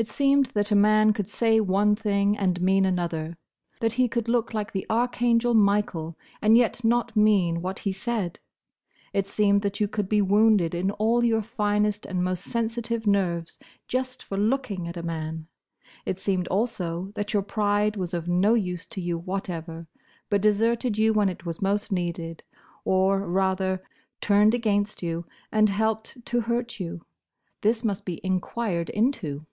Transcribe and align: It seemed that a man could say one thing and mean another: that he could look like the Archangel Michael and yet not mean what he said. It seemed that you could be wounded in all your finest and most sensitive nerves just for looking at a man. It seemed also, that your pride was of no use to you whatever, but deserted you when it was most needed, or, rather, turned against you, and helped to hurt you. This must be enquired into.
It 0.00 0.08
seemed 0.08 0.46
that 0.56 0.70
a 0.72 0.74
man 0.74 1.12
could 1.12 1.28
say 1.28 1.60
one 1.60 1.94
thing 1.94 2.34
and 2.34 2.58
mean 2.62 2.86
another: 2.86 3.36
that 3.80 3.92
he 3.92 4.08
could 4.08 4.28
look 4.30 4.54
like 4.54 4.72
the 4.72 4.86
Archangel 4.88 5.52
Michael 5.52 6.16
and 6.40 6.56
yet 6.56 6.82
not 6.82 7.14
mean 7.14 7.60
what 7.60 7.80
he 7.80 7.92
said. 7.92 8.40
It 9.12 9.26
seemed 9.26 9.60
that 9.60 9.78
you 9.78 9.86
could 9.88 10.08
be 10.08 10.22
wounded 10.22 10.74
in 10.74 10.90
all 10.92 11.22
your 11.22 11.42
finest 11.42 12.06
and 12.06 12.24
most 12.24 12.44
sensitive 12.44 13.06
nerves 13.06 13.58
just 13.88 14.22
for 14.22 14.38
looking 14.38 14.88
at 14.88 14.96
a 14.96 15.02
man. 15.02 15.48
It 16.06 16.18
seemed 16.18 16.48
also, 16.48 17.12
that 17.14 17.34
your 17.34 17.42
pride 17.42 17.96
was 17.96 18.14
of 18.14 18.26
no 18.26 18.54
use 18.54 18.86
to 18.86 19.02
you 19.02 19.18
whatever, 19.18 19.86
but 20.30 20.40
deserted 20.40 20.96
you 20.96 21.12
when 21.12 21.28
it 21.28 21.44
was 21.44 21.60
most 21.60 21.92
needed, 21.92 22.42
or, 22.86 23.28
rather, 23.28 23.82
turned 24.22 24.54
against 24.54 25.02
you, 25.02 25.26
and 25.52 25.68
helped 25.68 26.24
to 26.24 26.40
hurt 26.40 26.80
you. 26.80 27.04
This 27.60 27.84
must 27.84 28.06
be 28.06 28.18
enquired 28.24 28.88
into. 28.88 29.44